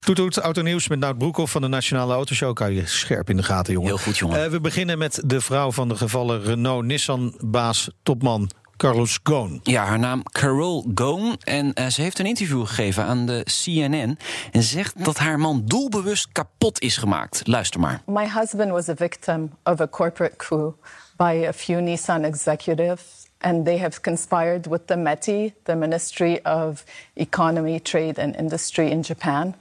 [0.00, 2.54] Toet toet, autonieuws met Nout Broekhoff van de Nationale Autoshow.
[2.54, 3.88] Kan je scherp in de gaten, jongen.
[3.88, 4.44] Heel goed, jongen.
[4.44, 9.60] Eh, we beginnen met de vrouw van de gevallen Renault-Nissan-baas, topman Carlos Ghosn.
[9.62, 11.36] Ja, haar naam Carol Ghosn.
[11.44, 14.18] En uh, ze heeft een interview gegeven aan de CNN.
[14.52, 17.46] En zegt dat haar man doelbewust kapot is gemaakt.
[17.46, 18.02] Luister maar.
[18.06, 20.74] My husband was a victim of a corporate coup
[21.16, 23.02] by a few Nissan executives.
[23.38, 29.00] And they have conspired with the METI, the Ministry of Economy, Trade and Industry in
[29.00, 29.54] Japan.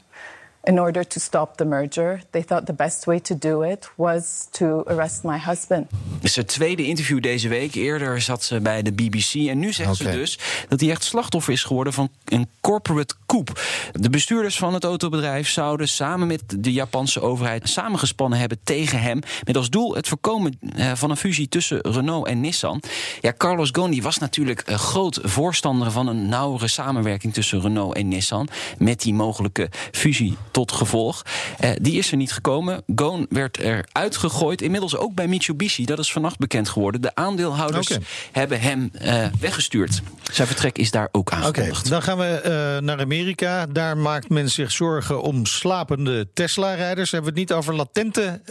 [0.69, 2.21] In order to stop the merger.
[2.29, 5.87] They thought the best way to do it was to arrest my husband.
[6.15, 7.75] Het is het tweede interview deze week.
[7.75, 9.33] Eerder zat ze bij de BBC.
[9.33, 13.61] En nu zegt ze dus dat hij echt slachtoffer is geworden van een corporate coup.
[13.91, 19.19] De bestuurders van het autobedrijf zouden samen met de Japanse overheid samengespannen hebben tegen hem.
[19.43, 22.81] Met als doel het voorkomen eh, van een fusie tussen Renault en Nissan.
[23.21, 28.07] Ja, Carlos Ghosn was natuurlijk een groot voorstander van een nauwere samenwerking tussen Renault en
[28.07, 28.47] Nissan.
[28.77, 31.23] Met die mogelijke fusie tot gevolg.
[31.63, 32.83] Uh, die is er niet gekomen.
[32.95, 34.61] Goon werd eruit gegooid.
[34.61, 35.85] Inmiddels ook bij Mitsubishi.
[35.85, 37.01] Dat is vannacht bekend geworden.
[37.01, 38.03] De aandeelhouders okay.
[38.31, 38.91] hebben hem
[39.39, 40.01] weggestuurd.
[40.31, 41.77] Zijn vertrek is daar ook aangekondigd.
[41.77, 43.65] Okay, dan gaan we uh, naar Amerika.
[43.65, 47.11] Daar maakt men zich zorgen om slapende Tesla-rijders.
[47.11, 48.41] Hebben we het niet over latente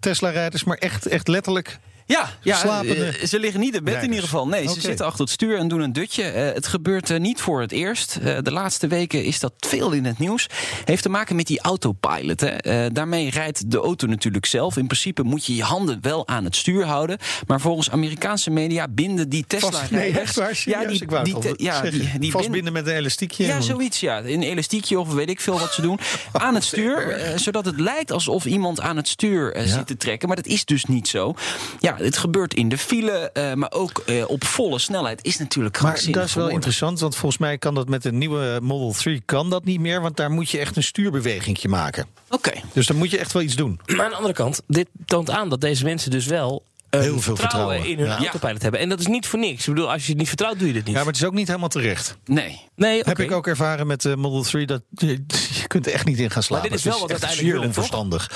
[0.00, 1.78] Tesla-rijders, maar echt, echt letterlijk
[2.08, 4.48] ja, ja uh, ze liggen niet in bed in ieder geval.
[4.48, 4.74] Nee, okay.
[4.74, 6.22] ze zitten achter het stuur en doen een dutje.
[6.22, 8.18] Uh, het gebeurt uh, niet voor het eerst.
[8.42, 10.46] de laatste weken is dat veel in het nieuws.
[10.84, 12.40] Heeft te maken met die autopilot.
[12.40, 12.90] Hè.
[12.92, 14.76] daarmee rijdt de auto natuurlijk zelf.
[14.76, 17.18] In principe moet je je handen wel aan het stuur houden.
[17.46, 20.62] Maar volgens Amerikaanse media binden die tesla Nee, echt waar?
[20.64, 23.46] Ja, die, die, die, ja, die, die Vastbinden met een elastiekje?
[23.46, 24.18] Ja, zoiets ja.
[24.24, 25.98] Een elastiekje of weet ik veel wat ze doen.
[26.32, 27.32] aan het stuur.
[27.36, 29.66] zodat het lijkt alsof iemand aan het stuur ja.
[29.66, 30.28] zit te trekken.
[30.28, 31.34] Maar dat is dus niet zo.
[31.80, 35.24] Ja, het gebeurt in de file, uh, maar ook uh, op volle snelheid.
[35.24, 38.58] Is natuurlijk Maar dat is wel interessant, want volgens mij kan dat met de nieuwe
[38.62, 42.06] Model 3 kan dat niet meer, want daar moet je echt een stuurbeweging maken.
[42.30, 42.48] Oké.
[42.48, 42.62] Okay.
[42.72, 43.80] Dus dan moet je echt wel iets doen.
[43.86, 47.36] Maar aan de andere kant, dit toont aan dat deze mensen dus wel Heel veel
[47.36, 48.16] vertrouwen, vertrouwen in hun ja.
[48.16, 48.80] autopilot hebben.
[48.80, 49.66] En dat is niet voor niks.
[49.68, 50.94] Ik bedoel, als je het niet vertrouwt, doe je dit niet.
[50.94, 52.16] Ja, maar het is ook niet helemaal terecht.
[52.24, 52.60] Nee.
[52.76, 53.12] nee okay.
[53.14, 54.66] Heb ik ook ervaren met de Model 3.
[54.66, 56.68] Dat, je, je kunt er echt niet in gaan slapen.
[56.68, 58.30] Maar dit is wel wat uiteindelijk zeer onverstandig.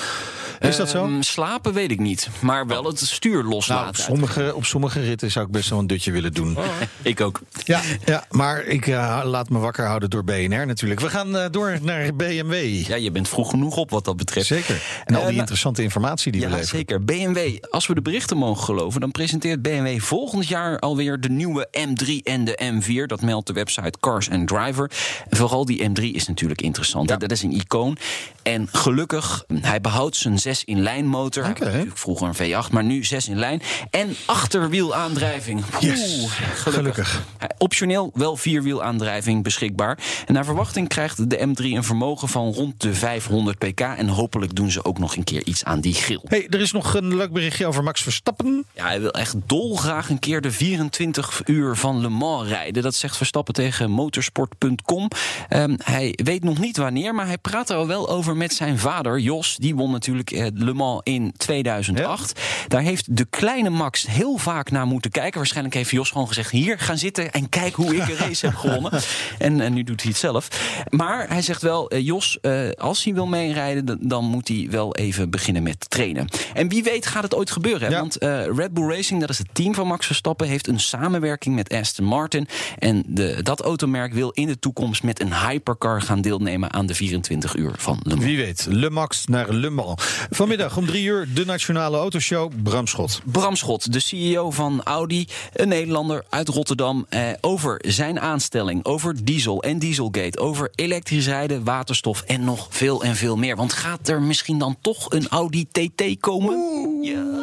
[0.69, 1.05] Is dat zo?
[1.05, 2.29] Um, slapen weet ik niet.
[2.41, 3.83] Maar wel het stuur loslaten.
[3.83, 6.57] Nou, op, sommige, op sommige ritten zou ik best wel een dutje willen doen.
[6.57, 6.65] Oh.
[7.01, 7.41] ik ook.
[7.63, 10.99] Ja, ja maar ik uh, laat me wakker houden door BNR natuurlijk.
[10.99, 12.85] We gaan uh, door naar BMW.
[12.87, 14.47] Ja, je bent vroeg genoeg op wat dat betreft.
[14.47, 14.81] Zeker.
[15.05, 16.77] En uh, al die interessante informatie die ja, we leveren.
[16.77, 17.03] zeker.
[17.03, 19.01] BMW, als we de berichten mogen geloven...
[19.01, 23.05] dan presenteert BMW volgend jaar alweer de nieuwe M3 en de M4.
[23.05, 24.91] Dat meldt de website Cars and Driver.
[25.29, 27.09] En vooral die M3 is natuurlijk interessant.
[27.09, 27.17] Ja.
[27.17, 27.97] Dat is een icoon.
[28.43, 31.49] En gelukkig, hij behoudt zijn 6 in lijn motor.
[31.49, 31.91] Okay.
[31.93, 33.61] Vroeger een V8, maar nu 6 in lijn.
[33.89, 35.63] En achterwielaandrijving.
[35.79, 36.21] Yes.
[36.21, 36.73] Oeh, gelukkig.
[36.73, 37.23] gelukkig.
[37.57, 39.97] Optioneel wel vierwielaandrijving beschikbaar.
[40.25, 43.79] En naar verwachting krijgt de M3 een vermogen van rond de 500 pk.
[43.79, 46.21] En hopelijk doen ze ook nog een keer iets aan die grill.
[46.23, 48.32] Hey, er is nog een leuk berichtje over Max Verstappen.
[48.73, 52.83] Ja, hij wil echt dolgraag een keer de 24 uur van Le Mans rijden.
[52.83, 55.07] Dat zegt Verstappen tegen motorsport.com.
[55.49, 58.79] Um, hij weet nog niet wanneer, maar hij praat er al wel over met zijn
[58.79, 59.57] vader, Jos.
[59.57, 62.33] Die won natuurlijk eh, Le Mans in 2008.
[62.35, 62.67] Ja?
[62.67, 65.37] Daar heeft de kleine Max heel vaak naar moeten kijken.
[65.37, 68.55] Waarschijnlijk heeft Jos gewoon gezegd: hier gaan zitten en kijk hoe ik een race heb
[68.55, 68.91] gewonnen.
[69.37, 70.47] En, en, nu doet hij het zelf.
[70.89, 74.67] Maar hij zegt wel: uh, Jos, uh, als hij wil meerijden, dan, dan moet hij
[74.69, 76.27] wel even beginnen met trainen.
[76.53, 77.89] En wie weet gaat het ooit gebeuren.
[77.89, 77.99] Ja.
[77.99, 81.55] Want uh, Red Bull Racing, dat is het team van Max Verstappen, heeft een samenwerking
[81.55, 82.47] met Aston Martin.
[82.79, 86.95] En de, dat automerk wil in de toekomst met een hypercar gaan deelnemen aan de
[86.95, 88.25] 24 uur van Le Mans.
[88.25, 90.03] Wie weet, Le Max naar Le Mans.
[90.29, 92.51] Vanmiddag om drie uur de Nationale Autoshow.
[92.63, 93.21] Bram Schot.
[93.25, 97.05] Bram Schot, de CEO van Audi, een Nederlander uit Rotterdam.
[97.09, 103.03] Eh, over zijn aanstelling, over diesel en dieselgate, over elektrisch rijden, waterstof en nog veel
[103.03, 103.55] en veel meer.
[103.55, 106.53] Want gaat er misschien dan toch een Audi TT komen?
[106.55, 107.42] Oeh, ja,